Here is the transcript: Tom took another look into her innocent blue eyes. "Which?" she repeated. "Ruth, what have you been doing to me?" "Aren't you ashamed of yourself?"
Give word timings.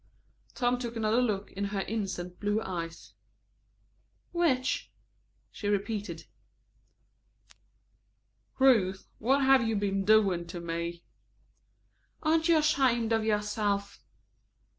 Tom 0.55 0.79
took 0.79 0.95
another 0.95 1.21
look 1.21 1.51
into 1.51 1.69
her 1.69 1.81
innocent 1.81 2.39
blue 2.39 2.59
eyes. 2.63 3.13
"Which?" 4.31 4.89
she 5.51 5.67
repeated. 5.67 6.25
"Ruth, 8.57 9.07
what 9.19 9.43
have 9.43 9.61
you 9.67 9.75
been 9.75 10.03
doing 10.03 10.47
to 10.47 10.59
me?" 10.59 11.03
"Aren't 12.23 12.49
you 12.49 12.57
ashamed 12.57 13.13
of 13.13 13.23
yourself?" 13.23 14.01